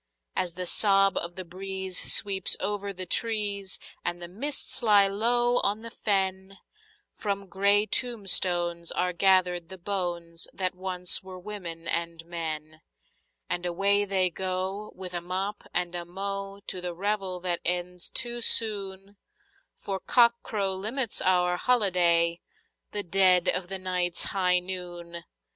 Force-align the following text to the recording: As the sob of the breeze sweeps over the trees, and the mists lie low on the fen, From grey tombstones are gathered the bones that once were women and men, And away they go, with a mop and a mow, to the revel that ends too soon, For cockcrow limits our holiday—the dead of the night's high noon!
As 0.35 0.55
the 0.55 0.65
sob 0.65 1.15
of 1.15 1.35
the 1.35 1.45
breeze 1.45 2.11
sweeps 2.11 2.57
over 2.59 2.91
the 2.91 3.05
trees, 3.05 3.77
and 4.03 4.19
the 4.19 4.27
mists 4.27 4.81
lie 4.81 5.07
low 5.07 5.59
on 5.59 5.83
the 5.83 5.91
fen, 5.91 6.57
From 7.13 7.45
grey 7.45 7.85
tombstones 7.85 8.91
are 8.91 9.13
gathered 9.13 9.69
the 9.69 9.77
bones 9.77 10.47
that 10.55 10.73
once 10.73 11.21
were 11.21 11.37
women 11.37 11.87
and 11.87 12.25
men, 12.25 12.81
And 13.47 13.63
away 13.63 14.03
they 14.03 14.31
go, 14.31 14.91
with 14.95 15.13
a 15.13 15.21
mop 15.21 15.65
and 15.71 15.93
a 15.93 16.03
mow, 16.03 16.61
to 16.65 16.81
the 16.81 16.95
revel 16.95 17.39
that 17.41 17.61
ends 17.63 18.09
too 18.09 18.41
soon, 18.41 19.17
For 19.75 19.99
cockcrow 19.99 20.73
limits 20.75 21.21
our 21.21 21.57
holiday—the 21.57 23.03
dead 23.03 23.47
of 23.49 23.67
the 23.67 23.77
night's 23.77 24.23
high 24.23 24.57
noon! 24.57 25.25